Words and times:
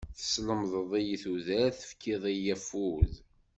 Teslemdeḍ-iyi 0.17 1.15
tudert, 1.23 1.75
tefkiḍ-iyi 1.79 2.53
afud. 2.55 3.11